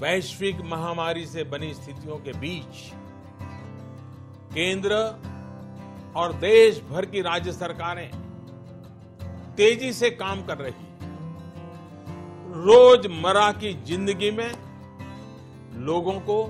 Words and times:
वैश्विक 0.00 0.60
महामारी 0.64 1.24
से 1.26 1.44
बनी 1.44 1.72
स्थितियों 1.74 2.16
के 2.16 2.32
बीच 2.38 2.82
केंद्र 4.54 4.94
और 6.16 6.32
देश 6.40 6.80
भर 6.90 7.06
की 7.06 7.20
राज्य 7.22 7.52
सरकारें 7.52 8.10
तेज़ी 9.56 9.92
से 9.92 10.10
काम 10.12 10.44
कर 10.46 10.58
रही 10.58 10.86
रोज़मर्रा 12.58 13.50
की 13.52 13.72
ज़िंदगी 13.86 14.30
में 14.30 14.50
लोगों 15.86 16.18
को 16.20 16.42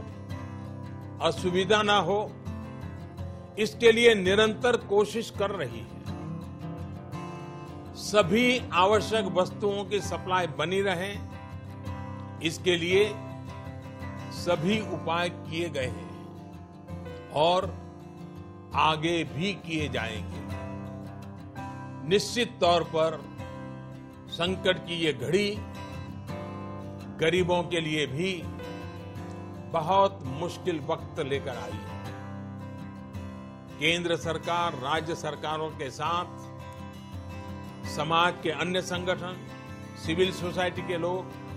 असुविधा 1.22 1.80
ना 1.82 1.96
हो, 2.00 2.18
इसके 3.58 3.92
लिए 3.92 4.14
निरंतर 4.14 4.76
कोशिश 4.88 5.30
कर 5.38 5.50
रही 5.52 5.80
है। 5.80 5.96
सभी 7.98 8.60
आवश्यक 8.74 9.32
वस्तुओं 9.34 9.84
की 9.84 10.00
सप्लाई 10.00 10.46
बनी 10.58 10.80
रहे, 10.82 11.12
इसके 12.48 12.76
लिए 12.76 13.04
सभी 14.38 14.80
उपाय 14.80 15.28
किए 15.28 15.68
गए 15.68 15.86
हैं 15.86 17.30
और 17.30 17.74
आगे 18.74 19.24
भी 19.24 19.52
किए 19.54 19.88
जाएँगे। 19.88 20.46
निश्चित 22.08 22.58
तौर 22.60 22.82
पर 22.84 23.20
संकट 24.28 24.86
की 24.86 24.94
ये 24.94 25.12
घड़ी 25.12 25.48
गरीबों 27.20 27.62
के 27.62 27.80
लिए 27.80 28.06
भी 28.06 28.42
बहुत 29.72 30.18
मुश्किल 30.22 30.80
वक्त 30.80 31.20
लेकर 31.20 31.56
आई 31.56 31.72
है। 31.72 31.98
केंद्र 33.78 34.16
सरकार, 34.16 34.74
राज्य 34.74 35.14
सरकारों 35.14 35.70
के 35.70 35.90
साथ, 35.90 36.26
समाज 37.96 38.34
के 38.42 38.50
अन्य 38.50 38.82
संगठन, 38.82 39.46
सिविल 40.06 40.32
सोसाइटी 40.32 40.82
के 40.82 40.98
लोग 40.98 41.47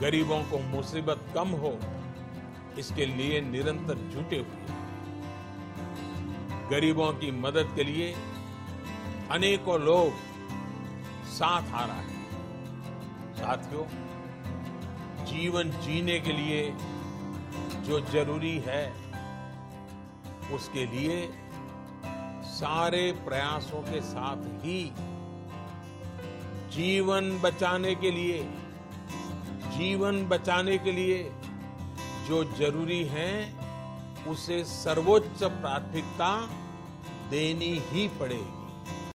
गरीबों 0.00 0.42
को 0.42 0.58
मुसीबत 0.58 1.24
कम 1.34 1.48
हो, 1.48 1.78
इसके 2.78 3.06
लिए 3.06 3.40
निरंतर 3.40 3.98
जुटे 4.12 4.38
हुए। 4.38 4.74
गरीबों 6.70 7.12
की 7.12 7.30
मदद 7.30 7.72
के 7.76 7.84
लिए 7.84 8.14
अनेकों 9.30 9.80
लोग 9.80 10.12
साथ 11.28 11.72
आ 11.72 11.84
रहे 11.84 11.96
हैं। 11.96 13.34
साथियों, 13.34 13.84
जीवन 15.24 15.70
जीने 15.80 16.18
के 16.20 16.32
लिए 16.32 16.60
जो 17.86 18.00
ज़रूरी 18.00 18.58
है, 18.66 18.84
उसके 20.52 20.86
लिए 20.86 21.16
सारे 22.50 23.12
प्रयासों 23.24 23.80
के 23.82 24.00
साथ 24.00 24.44
ही 24.64 24.78
जीवन 26.72 27.38
बचाने 27.40 27.94
के 27.94 28.10
लिए 28.10 28.38
जीवन 29.76 30.26
बचाने 30.28 30.76
के 30.78 30.92
लिए 30.92 31.18
जो 32.28 32.42
ज़रूरी 32.58 33.02
है 33.04 33.32
उसे 34.28 34.62
सर्वोच्च 34.64 35.42
प्राथमिकता 35.42 36.30
देनी 37.30 37.72
ही 37.90 38.06
पड़ेगी। 38.20 38.65